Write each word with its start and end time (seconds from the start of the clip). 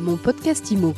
Mon 0.00 0.16
podcast 0.16 0.70
IMO. 0.70 0.94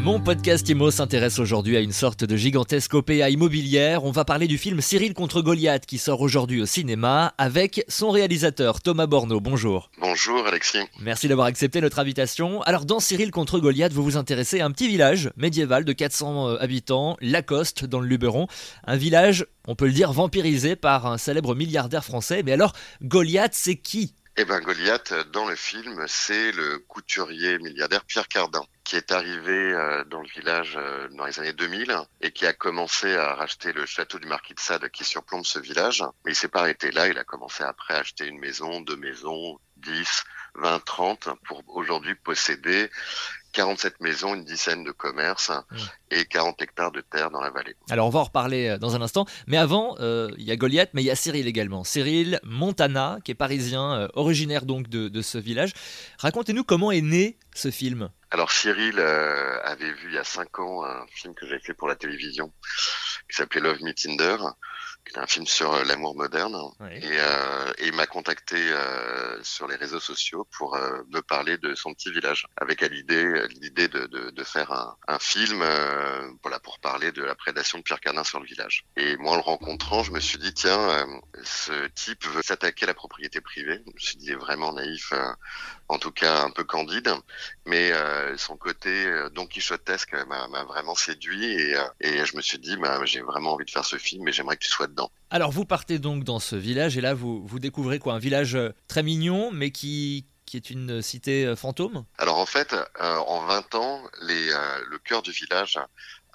IMO 0.00 0.90
s'intéresse 0.92 1.40
aujourd'hui 1.40 1.76
à 1.76 1.80
une 1.80 1.92
sorte 1.92 2.22
de 2.24 2.36
gigantesque 2.36 2.94
OPA 2.94 3.30
immobilière. 3.30 4.04
On 4.04 4.12
va 4.12 4.24
parler 4.24 4.46
du 4.46 4.56
film 4.56 4.80
Cyril 4.80 5.12
contre 5.12 5.42
Goliath 5.42 5.86
qui 5.86 5.98
sort 5.98 6.20
aujourd'hui 6.20 6.62
au 6.62 6.66
cinéma 6.66 7.34
avec 7.36 7.84
son 7.88 8.10
réalisateur 8.10 8.80
Thomas 8.80 9.06
Borneau. 9.06 9.40
Bonjour. 9.40 9.90
Bonjour 9.98 10.46
Alexis. 10.46 10.78
Merci 11.00 11.26
d'avoir 11.26 11.48
accepté 11.48 11.80
notre 11.80 11.98
invitation. 11.98 12.62
Alors 12.62 12.84
dans 12.84 13.00
Cyril 13.00 13.32
contre 13.32 13.58
Goliath, 13.58 13.92
vous 13.92 14.04
vous 14.04 14.16
intéressez 14.16 14.60
à 14.60 14.66
un 14.66 14.70
petit 14.70 14.86
village 14.86 15.30
médiéval 15.36 15.84
de 15.84 15.92
400 15.92 16.48
euh, 16.48 16.56
habitants, 16.60 17.16
Lacoste 17.20 17.84
dans 17.84 18.00
le 18.00 18.06
Luberon. 18.06 18.46
Un 18.86 18.96
village, 18.96 19.46
on 19.66 19.74
peut 19.74 19.86
le 19.86 19.92
dire, 19.92 20.12
vampirisé 20.12 20.76
par 20.76 21.06
un 21.06 21.18
célèbre 21.18 21.56
milliardaire 21.56 22.04
français. 22.04 22.42
Mais 22.44 22.52
alors, 22.52 22.72
Goliath, 23.02 23.54
c'est 23.54 23.76
qui? 23.76 24.14
Eh 24.40 24.44
ben 24.44 24.60
Goliath, 24.60 25.12
dans 25.32 25.48
le 25.48 25.56
film, 25.56 26.04
c'est 26.06 26.52
le 26.52 26.78
couturier 26.86 27.58
milliardaire 27.58 28.04
Pierre 28.04 28.28
Cardin 28.28 28.62
qui 28.88 28.96
est 28.96 29.12
arrivé 29.12 29.74
euh, 29.74 30.02
dans 30.04 30.22
le 30.22 30.28
village 30.28 30.78
euh, 30.80 31.08
dans 31.10 31.26
les 31.26 31.38
années 31.38 31.52
2000 31.52 31.94
et 32.22 32.32
qui 32.32 32.46
a 32.46 32.54
commencé 32.54 33.14
à 33.16 33.34
racheter 33.34 33.74
le 33.74 33.84
château 33.84 34.18
du 34.18 34.26
Marquis 34.26 34.54
de 34.54 34.60
Sade 34.60 34.88
qui 34.88 35.04
surplombe 35.04 35.44
ce 35.44 35.58
village. 35.58 36.02
Mais 36.24 36.32
il 36.32 36.34
s'est 36.34 36.48
pas 36.48 36.60
arrêté 36.60 36.90
là, 36.90 37.06
il 37.06 37.18
a 37.18 37.24
commencé 37.24 37.62
après 37.62 37.92
à 37.92 37.98
acheter 37.98 38.24
une 38.24 38.38
maison, 38.38 38.80
deux 38.80 38.96
maisons, 38.96 39.60
10, 39.76 40.24
20, 40.60 40.84
30 40.84 41.28
pour 41.46 41.62
aujourd'hui 41.68 42.14
posséder 42.14 42.90
47 43.52 44.00
maisons, 44.00 44.34
une 44.34 44.44
dizaine 44.44 44.84
de 44.84 44.92
commerces 44.92 45.50
mmh. 45.50 45.76
et 46.10 46.24
40 46.26 46.62
hectares 46.62 46.92
de 46.92 47.00
terre 47.00 47.30
dans 47.30 47.40
la 47.40 47.50
vallée. 47.50 47.74
Alors 47.90 48.06
on 48.06 48.10
va 48.10 48.20
en 48.20 48.24
reparler 48.24 48.68
euh, 48.68 48.78
dans 48.78 48.94
un 48.94 49.02
instant, 49.02 49.26
mais 49.46 49.56
avant, 49.56 49.96
euh, 50.00 50.30
il 50.36 50.44
y 50.44 50.50
a 50.50 50.56
Goliath, 50.56 50.90
mais 50.92 51.02
il 51.02 51.06
y 51.06 51.10
a 51.10 51.16
Cyril 51.16 51.46
également. 51.46 51.82
Cyril 51.82 52.40
Montana, 52.44 53.18
qui 53.24 53.32
est 53.32 53.34
parisien, 53.34 53.94
euh, 53.94 54.08
originaire 54.14 54.64
donc 54.64 54.88
de, 54.88 55.22
ce 55.22 55.38
village. 55.38 55.72
Racontez-nous 56.18 56.62
comment 56.62 56.92
est 56.92 57.00
né 57.00 57.38
ce 57.54 57.70
film. 57.70 58.10
Alors 58.30 58.52
Cyril 58.52 59.00
avait 59.00 59.92
vu 59.92 60.08
il 60.10 60.14
y 60.14 60.18
a 60.18 60.24
5 60.24 60.58
ans 60.60 60.84
un 60.84 61.06
film 61.08 61.34
que 61.34 61.46
j'avais 61.46 61.60
fait 61.60 61.74
pour 61.74 61.88
la 61.88 61.96
télévision 61.96 62.52
qui 63.28 63.36
s'appelait 63.36 63.60
Love 63.60 63.82
Me 63.82 63.92
Tinder 63.92 64.36
un 65.16 65.26
film 65.26 65.46
sur 65.46 65.72
euh, 65.72 65.84
l'amour 65.84 66.16
moderne. 66.16 66.56
Et, 66.90 67.02
euh, 67.04 67.72
et, 67.78 67.86
il 67.86 67.92
m'a 67.94 68.06
contacté 68.06 68.56
euh, 68.56 69.42
sur 69.42 69.66
les 69.66 69.76
réseaux 69.76 70.00
sociaux 70.00 70.46
pour 70.56 70.74
euh, 70.76 71.02
me 71.12 71.20
parler 71.20 71.56
de 71.58 71.74
son 71.74 71.94
petit 71.94 72.10
village, 72.10 72.46
avec 72.56 72.82
l'idée 72.82 73.46
l'idée 73.60 73.88
de, 73.88 74.06
de, 74.06 74.30
de, 74.30 74.44
faire 74.44 74.72
un, 74.72 74.96
un 75.06 75.18
film 75.18 75.62
euh, 75.62 76.30
voilà, 76.42 76.58
pour 76.60 76.78
parler 76.80 77.12
de 77.12 77.22
la 77.22 77.34
prédation 77.34 77.78
de 77.78 77.82
Pierre 77.82 78.00
Cardin 78.00 78.24
sur 78.24 78.40
le 78.40 78.46
village. 78.46 78.84
Et 78.96 79.16
moi, 79.16 79.32
en 79.32 79.36
le 79.36 79.42
rencontrant, 79.42 80.02
je 80.02 80.12
me 80.12 80.20
suis 80.20 80.38
dit, 80.38 80.52
tiens, 80.52 81.06
ce 81.42 81.86
type 81.88 82.26
veut 82.26 82.42
s'attaquer 82.42 82.84
à 82.84 82.88
la 82.88 82.94
propriété 82.94 83.40
privée. 83.40 83.80
Je 83.86 83.92
me 83.92 83.98
suis 83.98 84.16
dit, 84.16 84.26
il 84.26 84.32
est 84.32 84.36
vraiment 84.36 84.72
naïf, 84.72 85.12
en 85.88 85.98
tout 85.98 86.10
cas 86.10 86.42
un 86.42 86.50
peu 86.50 86.64
candide, 86.64 87.10
mais 87.66 87.92
son 88.36 88.56
côté 88.56 89.10
Don 89.32 89.46
Quichotesque 89.46 90.14
m'a 90.26 90.64
vraiment 90.64 90.94
séduit 90.94 91.44
et, 91.44 91.76
et 92.00 92.24
je 92.26 92.36
me 92.36 92.42
suis 92.42 92.58
dit, 92.58 92.76
bah, 92.76 93.00
j'ai 93.04 93.20
vraiment 93.20 93.54
envie 93.54 93.64
de 93.64 93.70
faire 93.70 93.84
ce 93.84 93.96
film 93.96 94.26
et 94.28 94.32
j'aimerais 94.32 94.56
que 94.56 94.64
tu 94.64 94.70
sois 94.70 94.86
alors 95.30 95.50
vous 95.50 95.64
partez 95.64 95.98
donc 95.98 96.24
dans 96.24 96.38
ce 96.38 96.56
village 96.56 96.96
et 96.96 97.00
là 97.00 97.14
vous, 97.14 97.46
vous 97.46 97.58
découvrez 97.58 97.98
quoi? 97.98 98.14
Un 98.14 98.18
village 98.18 98.54
euh, 98.54 98.70
très 98.86 99.02
mignon 99.02 99.50
mais 99.52 99.70
qui, 99.70 100.26
qui 100.46 100.56
est 100.56 100.70
une 100.70 101.02
cité 101.02 101.44
euh, 101.44 101.56
fantôme? 101.56 102.04
Alors 102.16 102.38
en 102.38 102.46
fait, 102.46 102.72
euh, 102.72 103.16
en 103.18 103.46
20 103.46 103.74
ans, 103.74 104.02
les, 104.22 104.50
le 104.88 104.98
cœur 104.98 105.22
du 105.22 105.30
village 105.30 105.78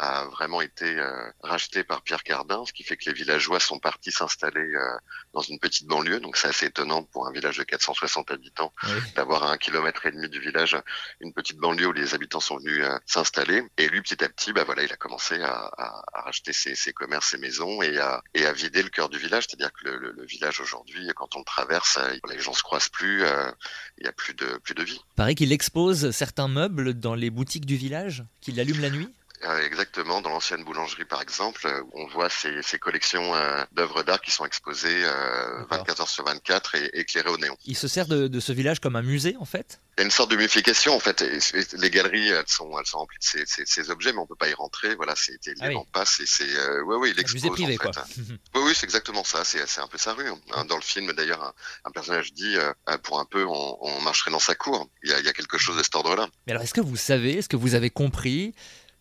a 0.04 0.26
vraiment 0.26 0.62
été 0.62 0.86
euh, 0.86 1.32
racheté 1.42 1.84
par 1.84 2.02
Pierre 2.02 2.23
Cardin, 2.23 2.64
ce 2.66 2.73
qui 2.73 2.84
fait 2.84 2.98
que 2.98 3.06
les 3.06 3.14
villageois 3.14 3.59
sont 3.59 3.80
partis 3.80 4.12
s'installer 4.12 4.59
euh, 4.59 4.98
dans 5.34 5.42
une 5.42 5.59
petite 5.59 5.88
banlieue. 5.88 6.20
Donc 6.20 6.38
c'est 6.38 6.48
assez 6.48 6.66
étonnant 6.66 7.04
pour 7.04 7.28
un 7.28 7.32
village 7.32 7.58
de 7.58 7.64
460 7.64 8.31
habitants 8.31 8.74
d'avoir 9.16 9.44
à 9.44 9.52
un 9.52 9.58
kilomètre 9.58 10.06
et 10.06 10.12
demi 10.12 10.30
du 10.30 10.40
village 10.40 10.78
une 11.22 11.34
petite 11.34 11.58
banlieue 11.58 11.88
où 11.88 11.94
les 11.94 12.14
habitants 12.14 12.40
sont 12.40 12.58
venus 12.58 12.84
euh, 12.84 12.98
s'installer. 13.06 13.64
Et 13.78 13.88
lui, 13.88 14.02
petit 14.02 14.24
à 14.24 14.30
petit, 14.30 14.52
bah 14.54 14.64
voilà, 14.66 14.84
il 14.84 14.92
a 14.92 14.98
commencé 14.98 15.42
à, 15.42 15.53
à, 15.53 16.03
à 16.14 16.22
racheter 16.22 16.53
ses, 16.53 16.75
ses, 16.75 16.94
commerces, 16.94 17.30
ses 17.30 17.38
maisons 17.38 17.81
et 17.81 17.97
à, 17.97 18.22
et 18.34 18.46
à 18.46 18.53
vider 18.53 18.84
le 18.84 18.90
cœur 18.90 19.09
du 19.09 19.18
village. 19.18 19.46
C'est-à-dire 19.47 19.72
que 19.72 19.90
le, 19.90 19.97
le, 19.97 20.12
le 20.12 20.25
village 20.25 20.59
aujourd'hui, 20.59 21.09
quand 21.16 21.35
on 21.35 21.40
le 21.40 21.46
traverse, 21.46 22.00
les 22.30 22.40
gens 22.40 22.53
se 22.53 22.64
croisent 22.64 22.90
plus, 22.90 23.24
il 23.97 24.06
y 24.06 24.08
a 24.08 24.12
plus 24.12 24.34
de 24.34 24.58
plus 24.64 24.74
de 24.74 24.84
vie. 24.84 25.00
Paraît 25.16 25.35
qu'il 25.35 25.52
expose 25.52 26.12
certains 26.12 26.47
meubles 26.47 26.94
dans 26.94 27.16
les 27.16 27.30
boutiques 27.30 27.66
du 27.66 27.75
village, 27.75 28.24
qu'il 28.41 28.59
allume 28.59 28.81
la 28.81 28.90
nuit? 28.90 29.09
Euh, 29.46 29.66
exactement, 29.66 30.22
dans 30.22 30.30
l'ancienne 30.30 30.64
boulangerie 30.64 31.06
par 31.06 31.22
exemple, 31.22 31.68
euh, 31.68 31.81
on 31.94 32.08
voit 32.08 32.30
ces, 32.30 32.62
ces 32.62 32.80
collections 32.80 33.36
euh, 33.36 33.64
d'œuvres 33.74 34.04
d'art 34.04 34.22
qui 34.22 34.31
sont 34.31 34.46
exposées 34.46 35.04
24 35.70 36.02
heures 36.02 36.09
sur 36.09 36.24
24 36.24 36.76
et 36.76 36.90
éclairées 36.94 37.30
au 37.30 37.38
néon. 37.38 37.58
Il 37.66 37.76
se 37.76 37.88
sert 37.88 38.08
de, 38.08 38.28
de, 38.28 38.40
ce 38.40 38.53
village 38.53 38.80
comme 38.80 38.96
un 38.96 39.02
musée 39.02 39.36
en 39.40 39.46
fait? 39.46 39.82
Il 39.98 40.02
y 40.02 40.03
a 40.03 40.06
une 40.06 40.12
sorte 40.12 40.32
de 40.32 40.38
mumification 40.38 40.96
en 40.96 41.00
fait. 41.00 41.22
les 41.74 41.90
galeries 41.90 42.30
elles 42.30 42.48
sont, 42.48 42.72
elles 42.80 42.86
sont 42.86 43.00
remplies 43.00 43.20
de 43.20 43.24
ces, 43.24 43.46
ces, 43.46 43.66
ces, 43.66 43.90
objets 43.90 44.14
mais 44.14 44.20
on 44.20 44.26
peut 44.26 44.36
pas 44.36 44.50
y 44.50 44.53
rentrer. 44.53 44.96
Voilà, 44.96 45.14
c'est 45.16 45.38
ah 45.59 45.68
oui. 45.68 45.76
passe 45.92 46.20
et 46.22 46.26
c'est 46.26 46.82
ouais 46.84 46.96
ouais 46.96 47.12
il 47.12 47.20
expose. 47.20 47.42
Privé 47.52 47.76
en 47.76 47.78
quoi. 47.78 47.92
oui 48.56 48.62
oui 48.64 48.72
c'est 48.74 48.86
exactement 48.86 49.24
ça. 49.24 49.44
C'est 49.44 49.80
un 49.80 49.88
peu 49.88 49.98
sa 49.98 50.14
rue. 50.14 50.30
Hein. 50.53 50.66
Dans 50.66 50.78
le 50.78 50.82
film 50.82 51.12
d'ailleurs 51.14 51.44
un, 51.44 51.53
un, 51.86 51.92
personnage 51.92 52.34
dit 52.34 52.56
pour 53.03 53.20
un 53.20 53.26
peu 53.26 53.46
on, 53.46 53.78
on, 53.82 54.02
marcherait 54.02 54.32
dans 54.32 54.40
sa 54.40 54.56
cour. 54.56 54.88
Il 55.03 55.09
y 55.09 55.14
a, 55.14 55.20
il 55.20 55.26
y 55.26 55.30
a 55.30 55.34
quelque 55.34 55.58
chose 55.58 55.78
de 55.78 55.84
cet 55.84 55.96
ordre-là. 55.96 56.30
Mais 56.48 56.53
alors 56.53 56.64
est-ce 56.64 56.74
que 56.74 56.82
vous 56.82 56.98
savez, 56.98 57.38
est-ce 57.38 57.50
que 57.50 57.58
vous 57.58 57.76
avez 57.76 57.90
compris 57.90 58.56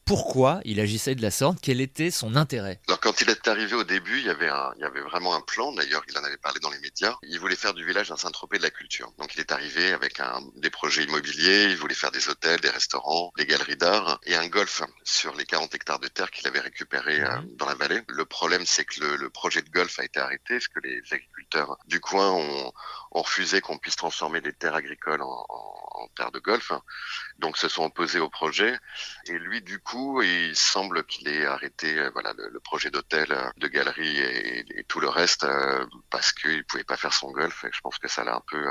pourquoi 0.05 0.61
il 0.65 0.81
agissait 0.81 1.15
de 1.15 1.23
la 1.23 1.31
sorte, 1.31 1.59
quel 1.63 1.81
était 1.81 2.11
son 2.11 2.37
intérêt? 2.37 2.81
Alors 2.89 3.01
quand 3.01 3.21
il 3.21 3.31
est 3.31 3.49
arrivé 3.49 3.75
au 3.75 3.85
début, 3.85 4.19
il 4.19 4.27
y 4.27 4.31
avait, 4.31 4.49
un, 4.49 4.73
il 4.77 4.83
y 4.83 4.85
avait 4.85 5.01
vraiment 5.01 5.35
un 5.35 5.41
plan, 5.41 5.73
d'ailleurs 5.73 6.03
il 6.09 6.19
en 6.19 6.25
avait 6.25 6.37
parlé 6.37 6.61
dans 6.61 6.71
les 6.71 6.79
médias, 6.81 7.17
il 7.23 7.39
voulait 7.39 7.57
faire 7.57 7.75
du 7.75 7.85
village 7.85 8.11
un 8.11 8.17
Saint-Tropez 8.17 8.59
de 8.59 8.63
la 8.63 8.71
culture. 8.71 9.13
Donc 9.19 9.35
il 9.35 9.41
est 9.41 9.53
arrivé 9.53 9.93
avec 9.93 10.21
un, 10.21 10.41
des 10.57 10.71
projets 10.71 11.05
immobiliers, 11.05 11.69
il 11.71 11.77
voulait 11.77 11.95
faire 11.95 12.11
des 12.11 12.29
hôtels, 12.29 12.61
des 12.61 12.71
restaurants, 12.71 13.33
des 13.37 13.47
galeries 13.47 13.77
d'art 13.77 14.21
et 14.25 14.35
un 14.35 14.49
golf 14.49 14.83
sur 15.05 15.35
les 15.35 15.45
40 15.45 15.75
hectares 15.75 16.01
de 16.01 16.09
terre 16.09 16.31
qu'il 16.31 16.47
avait 16.47 16.61
récupéré 16.61 17.21
euh, 17.21 17.41
mhm. 17.41 17.57
dans 17.57 17.67
la 17.67 17.75
vallée. 17.75 18.03
Le 18.09 18.25
problème 18.25 18.67
c'est 18.67 18.85
que 18.85 19.01
le, 19.01 19.17
le, 19.17 19.31
projet 19.31 19.63
de 19.63 19.71
golf 19.71 19.99
a 19.99 20.05
été 20.05 20.21
arrêté 20.21 20.55
parce 20.55 20.69
que 20.69 20.81
les 20.81 21.01
agriculteurs 21.11 21.79
du 21.87 22.01
coin 22.01 22.31
ont, 22.31 22.73
ont 23.13 23.23
refusé 23.23 23.61
qu'on 23.61 23.79
puisse 23.79 23.97
transformer 23.97 24.41
des 24.41 24.53
terres 24.53 24.75
agricoles 24.75 25.23
en, 25.23 25.47
en 25.49 25.83
en 26.03 26.09
terre 26.09 26.33
de 26.33 26.39
golf. 26.39 26.73
Donc 27.39 27.57
se 27.57 27.69
sont 27.69 27.85
opposés 27.85 28.21
au 28.21 28.29
projet. 28.29 28.79
Et 29.27 29.39
lui, 29.39 29.63
du 29.63 29.79
coup, 29.81 30.23
il 30.23 30.57
semble 30.57 31.05
qu'il 31.05 31.29
ait 31.29 31.47
arrêté 31.47 31.99
euh, 31.99 32.11
voilà, 32.13 32.33
le, 32.37 32.61
projet 32.61 32.91
d'hôtel, 32.91 33.33
euh, 33.33 33.51
de 33.57 33.69
galerie 33.69 34.19
et, 34.19 34.85
tout 34.89 35.01
le 35.01 35.09
reste 35.09 35.45
euh, 35.45 35.85
parce 36.11 36.33
qu'il 36.33 36.65
pouvait 36.65 36.85
pas 36.85 36.97
faire 36.97 37.13
son 37.13 37.31
golf. 37.31 37.65
Et 37.65 37.71
je 37.73 37.81
pense 37.81 37.99
que 37.99 38.09
ça 38.09 38.25
l'a 38.25 38.37
un 38.37 38.43
peu... 38.47 38.67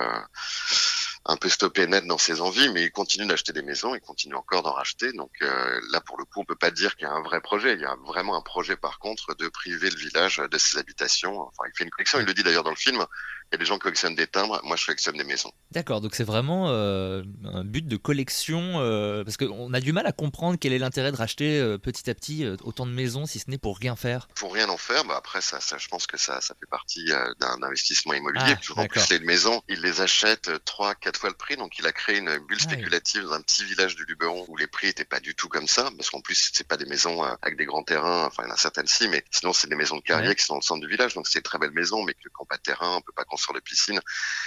Un 1.26 1.38
peu 1.38 1.50
stoppé 1.50 1.86
net 1.86 2.04
dans 2.08 2.18
ses 2.18 2.42
envies, 2.42 2.70
mais 2.70 2.86
il 2.86 2.92
continue 2.92 3.28
d'acheter 3.28 3.54
des 3.54 3.62
maisons, 3.62 3.94
il 3.94 4.02
continue 4.02 4.34
encore 4.34 4.64
d'en 4.64 4.72
racheter. 4.72 5.14
Donc 5.14 5.32
euh, 5.44 5.80
là, 5.92 6.02
pour 6.02 6.18
le 6.18 6.26
coup, 6.26 6.42
on 6.42 6.46
peut 6.46 6.56
pas 6.56 6.72
dire 6.72 6.96
qu'il 6.96 7.06
y 7.06 7.10
a 7.10 7.14
un 7.14 7.22
vrai 7.22 7.42
projet. 7.42 7.74
Il 7.74 7.80
y 7.80 7.86
a 7.86 7.96
vraiment 8.08 8.36
un 8.36 8.42
projet, 8.42 8.76
par 8.76 8.98
contre, 8.98 9.36
de 9.36 9.48
priver 9.48 9.92
le 9.92 9.98
village 9.98 10.38
de 10.38 10.58
ses 10.58 10.80
habitations. 10.80 11.40
Enfin, 11.42 11.64
il 11.68 11.78
fait 11.78 11.84
une 11.84 11.92
collection. 11.92 12.20
Il 12.20 12.26
le 12.26 12.34
dit 12.34 12.42
d'ailleurs 12.42 12.64
dans 12.64 12.72
le 12.72 12.76
film. 12.76 13.06
Il 13.52 13.56
y 13.56 13.58
a 13.58 13.60
des 13.60 13.66
gens 13.66 13.76
qui 13.76 13.82
collectionnent 13.82 14.16
des 14.16 14.28
timbres. 14.28 14.62
Moi, 14.64 14.78
je 14.78 14.86
collectionne 14.86 15.18
des 15.18 15.26
maisons. 15.26 15.52
D'accord. 15.72 16.00
Donc 16.00 16.16
c'est 16.16 16.24
vraiment 16.24 16.70
euh, 16.70 17.24
un 17.44 17.66
but 17.66 17.86
de 17.86 17.98
collection, 17.98 18.80
euh, 18.80 19.26
parce 19.26 19.36
qu'on 19.36 19.74
a 19.74 19.80
du 19.82 19.92
mal 19.92 20.08
à 20.08 20.14
comprendre 20.14 20.58
quel 20.58 20.72
est 20.72 20.80
l'intérêt 20.80 21.12
de 21.12 21.18
racheter 21.18 21.60
euh, 21.60 21.78
petit 21.78 22.10
à 22.10 22.16
petit 22.16 22.46
autant 22.64 22.86
de 22.86 22.92
maisons, 22.92 23.26
si 23.26 23.40
ce 23.40 23.50
n'est 23.50 23.58
pour 23.58 23.78
rien 23.78 23.98
faire. 23.98 24.30
Pour 24.36 24.54
rien 24.54 24.70
en 24.70 24.78
faire. 24.78 25.04
Bah 25.04 25.16
après, 25.18 25.42
ça, 25.42 25.60
ça, 25.60 25.78
je 25.78 25.90
pense 25.90 26.08
que 26.08 26.18
ça, 26.18 26.40
ça 26.40 26.56
fait 26.58 26.66
partie 26.66 27.06
d'un 27.40 27.62
investissement 27.62 28.14
immobilier. 28.14 28.56
Ah, 28.76 28.82
en 28.82 28.86
plus, 28.86 29.10
les 29.10 29.20
maisons, 29.20 29.62
il 29.68 29.82
les 29.82 30.00
achète 30.00 30.50
3 30.64 30.96
quatre 30.96 31.20
fois 31.20 31.30
le 31.30 31.36
prix. 31.36 31.58
Donc 31.58 31.78
il 31.78 31.86
a 31.86 31.92
créé 31.92 32.20
une 32.20 32.38
bulle 32.48 32.62
spéculative 32.62 33.24
dans 33.24 33.34
un 33.34 33.42
petit 33.42 33.66
village 33.66 33.98
du 33.98 34.06
Luberon 34.06 34.46
où 34.48 34.56
les 34.56 34.68
prix 34.68 34.88
étaient 34.88 35.04
pas 35.04 35.20
du 35.20 35.36
tout 35.36 35.50
comme 35.50 35.68
ça, 35.68 35.90
parce 35.98 36.10
qu'en 36.10 36.22
plus 36.22 36.52
c'est 36.54 36.68
pas 36.68 36.78
des 36.78 36.86
maisons 36.86 37.22
avec 37.42 37.58
des 37.58 37.66
grands 37.66 37.84
terrains. 37.84 38.28
Enfin 38.28 38.44
il 38.44 38.48
y 38.48 38.52
en 38.52 38.54
a 38.54 38.58
certaines 38.58 38.88
si, 38.88 39.10
mais 39.10 39.26
sinon 39.30 39.52
c'est 39.52 39.68
des 39.68 39.76
maisons 39.76 39.98
de 39.98 40.02
carrière 40.02 40.30
ouais. 40.30 40.36
qui 40.36 40.46
sont 40.46 40.54
dans 40.54 40.60
le 40.60 40.64
centre 40.64 40.82
du 40.82 40.88
village. 40.88 41.14
Donc 41.16 41.28
c'est 41.28 41.40
une 41.40 41.44
très 41.44 41.58
belles 41.60 41.72
maisons, 41.72 42.04
mais 42.04 42.14
que 42.14 42.30
quand 42.34 42.46
pas 42.46 42.58
de 42.58 42.62
terrain, 42.62 42.96
on 42.98 43.02
peut 43.02 43.14
pas 43.16 43.26
construire 43.26 43.41
de 43.54 43.60
piscine. 43.60 44.00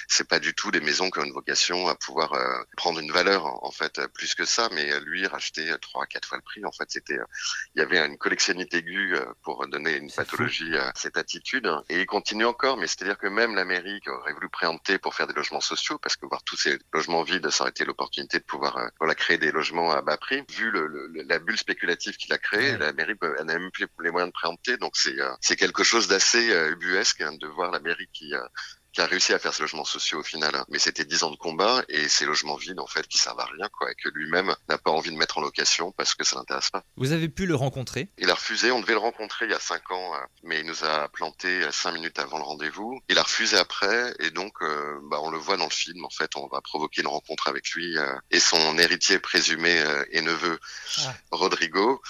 C'est 0.09 0.29
pas 0.29 0.39
du 0.39 0.55
tout 0.55 0.71
des 0.71 0.81
maisons 0.81 1.11
qui 1.11 1.19
ont 1.19 1.25
une 1.25 1.33
vocation 1.33 1.89
à 1.89 1.95
pouvoir 1.95 2.33
euh, 2.35 2.63
prendre 2.77 3.01
une 3.01 3.13
valeur 3.13 3.47
en, 3.65 3.71
fait 3.71 4.01
plus 4.15 4.35
que 4.35 4.45
ça. 4.45 4.69
Mais 4.73 5.01
lui 5.01 5.27
racheter 5.27 5.75
trois 5.81 6.07
quatre 6.07 6.29
fois 6.29 6.39
le 6.39 6.43
prix, 6.43 6.65
en 6.65 6.73
fait 6.73 6.89
c'était 6.89 7.19
il 7.75 7.81
y 7.81 7.83
avait 7.83 7.99
une 7.99 8.19
collectionnite 8.19 8.73
aiguë 8.75 9.17
euh, 9.17 9.25
pour 9.43 9.67
donner 9.67 9.97
une 9.97 10.11
pathologie 10.11 10.77
à 10.77 10.93
cette 10.95 11.17
attitude. 11.17 11.71
Et 11.89 12.01
il 12.01 12.07
continue 12.07 12.45
encore, 12.45 12.77
mais 12.77 12.87
c'est-à-dire 12.87 13.19
que 13.19 13.27
même 13.27 13.55
l'Amérique 13.55 14.09
aurait 14.09 14.33
voulu 14.33 14.49
préempter 14.49 14.99
pour 14.99 15.15
faire 15.15 15.27
des 15.27 15.35
logements 15.35 15.61
sociaux, 15.61 15.99
parce 15.99 16.17
que 16.17 16.27
voir 16.27 16.43
tous 16.45 16.57
ces 16.57 16.79
logements 16.93 17.23
vides, 17.23 17.49
ça 17.51 17.65
aurait 17.65 17.71
été 17.71 17.85
l'opportunité 17.85 18.39
de 18.39 18.45
pouvoir 18.45 18.77
euh, 18.79 18.89
voilà, 18.99 19.15
créer 19.15 19.39
des 19.39 19.51
logements 19.51 19.91
à 19.91 20.03
bas 20.03 20.17
prix. 20.17 20.43
Vu 20.51 20.71
le, 20.71 20.87
le, 20.87 21.23
la 21.23 21.39
bulle 21.39 21.59
spéculative 21.59 22.17
qu'il 22.17 22.33
a 22.33 22.39
créée, 22.39 22.73
ouais. 22.73 22.79
la 22.79 22.93
mairie 22.93 23.15
n'a 23.23 23.59
même 23.59 23.71
plus 23.71 23.87
les 24.01 24.11
moyens 24.11 24.31
de 24.31 24.35
préempter. 24.35 24.77
Donc 24.77 24.93
c'est 24.97 25.19
euh, 25.21 25.31
c'est 25.41 25.57
quelque 25.57 25.85
chose 25.85 26.09
d'assez 26.09 26.53
euh, 26.53 26.73
ubuesque 26.73 27.21
hein, 27.21 27.33
de 27.41 27.47
voir 27.47 27.71
la 27.71 27.81
mairie 27.81 28.09
qui 28.13 28.33
qui 28.95 29.01
a 29.01 29.07
réussi 29.07 29.33
à 29.35 29.39
faire 29.39 29.53
ces 29.53 29.63
logements 29.63 29.85
sociaux 29.85 30.21
au 30.21 30.23
final. 30.23 30.65
Mais 30.69 30.79
c'était 30.79 31.05
dix 31.05 31.23
ans 31.25 31.31
de 31.31 31.37
combat 31.37 31.83
et 31.89 32.09
ces 32.09 32.25
logements 32.25 32.57
vides 32.57 32.79
en 32.79 32.87
fait 32.87 33.07
qui 33.09 33.19
servent 33.19 33.41
à 33.41 33.45
rien 33.47 33.69
quoi, 33.71 33.91
et 33.91 33.95
que 33.97 34.09
lui-même 34.09 34.55
n'a 34.69 34.79
pas 34.79 34.91
envie 34.93 35.11
de 35.11 35.17
mettre 35.17 35.39
en 35.39 35.41
location 35.41 35.93
parce 35.93 36.15
que 36.15 36.25
ça 36.25 36.37
l'intéresse 36.37 36.71
pas. 36.71 36.85
Vous 36.97 37.13
avez 37.13 37.29
pu 37.29 37.45
le 37.47 37.55
rencontrer? 37.57 38.09
Il 38.19 38.31
a 38.31 38.35
refusé. 38.35 38.71
On 38.71 38.81
devait 38.81 38.93
le 38.93 38.99
rencontrer 39.01 39.47
il 39.47 39.51
y 39.51 39.55
a 39.55 39.61
cinq 39.61 39.91
ans, 39.91 40.15
euh, 40.15 40.19
mais 40.45 40.61
il 40.61 40.67
nous 40.67 40.85
a 40.85 41.09
planté 41.09 41.67
cinq 41.73 41.93
minutes 41.93 42.19
avant 42.19 42.39
le 42.39 42.45
rendez-vous. 42.45 43.01
Il 43.09 43.19
a 43.19 43.23
refusé 43.25 43.57
après 43.59 44.15
et 44.21 44.31
donc 44.31 44.55
euh, 44.63 44.99
bah, 45.11 45.19
on 45.23 45.31
le 45.31 45.39
voit 45.39 45.57
dans 45.57 45.65
le 45.65 45.71
film. 45.71 46.05
En 46.05 46.11
fait, 46.11 46.37
on 46.37 46.47
va 46.47 46.61
provoquer 46.61 47.03
une 47.03 47.09
rencontre 47.09 47.49
avec 47.49 47.69
lui 47.71 47.99
euh, 47.99 48.15
et 48.31 48.39
son 48.41 48.79
héritier 48.79 49.19
présumé 49.19 49.77
euh, 49.81 50.05
et 50.13 50.21
neveu 50.21 50.59
Ah. 51.05 51.15
Rodrigo. 51.33 52.01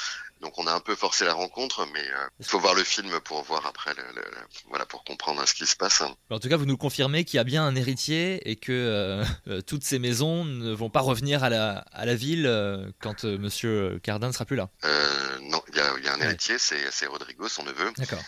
Donc 0.40 0.58
on 0.58 0.66
a 0.66 0.72
un 0.74 0.80
peu 0.80 0.94
forcé 0.94 1.24
la 1.24 1.32
rencontre, 1.32 1.86
mais 1.94 2.06
euh, 2.06 2.26
il 2.38 2.44
faut 2.44 2.58
voir 2.58 2.74
le 2.74 2.84
film 2.84 3.18
pour 3.20 3.42
voir 3.44 3.64
après, 3.64 3.94
le- 3.94 4.02
le- 4.14 4.43
voilà, 4.68 4.86
pour 4.86 5.04
comprendre 5.04 5.46
ce 5.46 5.54
qui 5.54 5.66
se 5.66 5.76
passe. 5.76 6.02
En 6.30 6.38
tout 6.38 6.48
cas, 6.48 6.56
vous 6.56 6.66
nous 6.66 6.76
confirmez 6.76 7.24
qu'il 7.24 7.36
y 7.36 7.40
a 7.40 7.44
bien 7.44 7.64
un 7.64 7.74
héritier 7.76 8.40
et 8.50 8.56
que 8.56 8.72
euh, 8.72 9.24
euh, 9.48 9.60
toutes 9.62 9.84
ces 9.84 9.98
maisons 9.98 10.44
ne 10.44 10.72
vont 10.72 10.90
pas 10.90 11.00
revenir 11.00 11.44
à 11.44 11.50
la, 11.50 11.78
à 11.92 12.04
la 12.06 12.14
ville 12.14 12.46
euh, 12.46 12.90
quand 13.00 13.24
euh, 13.24 13.38
Monsieur 13.38 13.98
Cardin 14.02 14.28
ne 14.28 14.32
sera 14.32 14.44
plus 14.44 14.56
là. 14.56 14.68
Non, 15.42 15.62
il 15.68 15.76
y 15.76 15.80
a, 15.80 15.92
il 15.98 16.04
y 16.04 16.08
a 16.08 16.14
un 16.14 16.18
Ouais. 16.18 16.24
héritier, 16.26 16.58
c'est 16.58 16.90
c'est 16.90 17.06
Rodrigo, 17.06 17.48
son 17.48 17.64
neveu. 17.64 17.92
D'accord. 17.98 18.22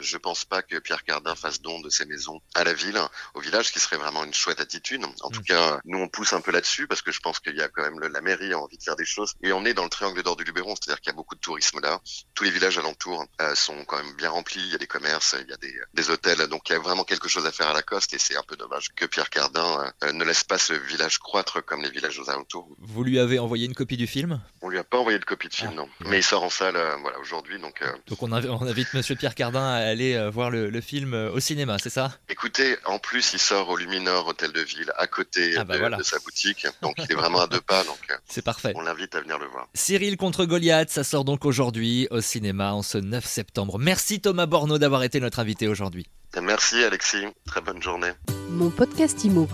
Je 0.00 0.16
pense 0.16 0.44
pas 0.44 0.62
que 0.62 0.78
Pierre 0.78 1.04
Cardin 1.04 1.34
fasse 1.34 1.60
don 1.60 1.80
de 1.80 1.90
ses 1.90 2.06
maisons 2.06 2.40
à 2.54 2.64
la 2.64 2.72
ville, 2.72 2.98
au 3.34 3.40
village, 3.40 3.66
ce 3.66 3.72
qui 3.72 3.80
serait 3.80 3.96
vraiment 3.96 4.24
une 4.24 4.32
chouette 4.34 4.60
attitude. 4.60 5.04
En 5.22 5.30
tout 5.30 5.40
Mm. 5.40 5.44
cas, 5.44 5.80
nous 5.84 5.98
on 5.98 6.08
pousse 6.08 6.32
un 6.32 6.40
peu 6.40 6.50
là-dessus 6.50 6.86
parce 6.86 7.02
que 7.02 7.12
je 7.12 7.20
pense 7.20 7.40
qu'il 7.40 7.56
y 7.56 7.60
a 7.62 7.68
quand 7.68 7.82
même 7.82 7.98
le- 8.00 8.08
la 8.08 8.20
mairie 8.20 8.52
a 8.52 8.58
envie 8.58 8.78
de 8.78 8.82
faire 8.82 8.96
des 8.96 9.04
choses 9.04 9.34
et 9.42 9.52
on 9.52 9.64
est 9.64 9.74
dans 9.74 9.84
le 9.84 9.90
triangle 9.90 10.22
d'or 10.22 10.36
du 10.36 10.44
Luberon, 10.44 10.74
c'est-à-dire 10.76 11.00
qu'il 11.00 11.10
y 11.10 11.14
a 11.14 11.16
beaucoup 11.16 11.34
de 11.34 11.40
tourisme 11.40 11.80
là. 11.80 12.00
Tous 12.34 12.44
les 12.44 12.50
villages 12.50 12.78
alentours 12.78 13.24
sont 13.54 13.84
quand 13.84 13.96
même 14.02 14.14
bien 14.16 14.30
remplis, 14.30 14.60
il 14.60 14.68
y 14.70 14.74
a 14.74 14.78
des 14.78 14.86
commerces, 14.86 15.34
il 15.44 15.50
y 15.50 15.52
a 15.52 15.56
des, 15.56 15.74
des 15.94 16.10
hôtels, 16.10 16.46
donc 16.48 16.68
il 16.68 16.72
y 16.72 16.76
a 16.76 16.78
vraiment 16.78 17.04
quelque 17.04 17.28
chose 17.28 17.46
à 17.46 17.52
faire 17.52 17.68
à 17.68 17.72
la 17.74 17.82
coste 17.82 18.12
et 18.14 18.18
c'est 18.18 18.36
un 18.36 18.42
peu 18.42 18.56
dommage 18.56 18.88
que 18.94 19.06
Pierre 19.06 19.30
Cardin 19.30 19.92
euh, 20.04 20.12
ne 20.12 20.24
laisse 20.24 20.44
pas 20.44 20.58
ce 20.58 20.72
village 20.72 21.18
croître 21.18 21.64
comme 21.64 21.82
les 21.82 21.90
villages 21.90 22.18
aux 22.18 22.28
alentours. 22.30 22.68
Vous 22.78 23.04
lui 23.04 23.18
avez 23.18 23.38
envoyé 23.38 23.66
une 23.66 23.74
copie 23.74 23.96
du 23.96 24.06
film? 24.06 24.40
On 24.62 24.68
lui 24.68 24.78
a 24.78 24.84
pas 24.84 24.98
envoyé 24.98 25.18
de 25.18 25.24
copie 25.24 25.48
de 25.48 25.54
film, 25.54 25.70
Ah, 25.72 25.76
non. 25.76 25.88
bien. 26.00 26.10
Mais 26.10 26.18
il 26.18 26.22
sort 26.24 26.42
en 26.42 26.50
salle, 26.50 26.76
euh, 26.76 26.96
voilà, 27.02 27.18
aujourd'hui, 27.20 27.58
donc. 27.60 27.82
euh, 27.82 27.86
Donc 28.08 28.22
on, 28.22 28.28
inv- 28.30 28.48
on 28.48 28.66
invite 28.66 28.92
Monsieur 28.94 29.14
Pierre 29.16 29.34
Cardin 29.34 29.64
à 29.64 29.76
aller 29.76 30.14
euh, 30.14 30.30
voir 30.30 30.50
le, 30.50 30.70
le 30.70 30.80
film 30.80 31.14
euh, 31.14 31.30
au 31.30 31.40
cinéma, 31.40 31.76
c'est 31.78 31.90
ça? 31.90 32.12
Écoutez, 32.28 32.76
en 32.86 32.98
plus, 32.98 33.32
il 33.32 33.38
sort 33.38 33.68
au 33.68 33.76
Luminor 33.76 34.26
Hôtel 34.26 34.52
de 34.52 34.60
Ville, 34.60 34.92
à 34.96 35.06
côté 35.06 35.54
Ah 35.56 35.64
bah 35.64 35.74
de, 35.74 35.78
voilà. 35.80 35.96
de 35.96 36.02
sa 36.02 36.18
boutique. 36.18 36.66
Donc, 36.82 36.94
il 36.98 37.10
est 37.10 37.14
vraiment 37.14 37.40
à 37.40 37.46
deux 37.46 37.60
pas. 37.60 37.84
Donc, 37.84 37.98
euh, 38.10 38.14
C'est 38.28 38.42
parfait. 38.44 38.72
on 38.74 38.80
l'invite 38.82 39.14
à 39.14 39.20
venir 39.20 39.38
le 39.38 39.46
voir. 39.46 39.68
Cyril 39.74 40.16
contre 40.16 40.44
Goliath, 40.44 40.90
ça 40.90 41.04
sort 41.04 41.24
donc 41.24 41.44
aujourd'hui 41.44 42.08
au 42.10 42.20
cinéma 42.20 42.72
en 42.72 42.82
ce 42.82 42.98
9 42.98 43.24
septembre. 43.24 43.78
Merci 43.78 44.20
Thomas 44.20 44.46
Borneau 44.46 44.78
d'avoir 44.78 45.02
été 45.04 45.20
notre 45.20 45.29
invité 45.38 45.68
aujourd'hui. 45.68 46.06
Merci, 46.40 46.82
Alexis. 46.84 47.26
Très 47.46 47.60
bonne 47.60 47.82
journée. 47.82 48.10
Mon 48.50 48.70
podcast 48.70 49.24
IMO. 49.24 49.48